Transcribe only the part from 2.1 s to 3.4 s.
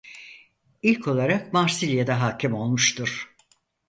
hakim olmuştur.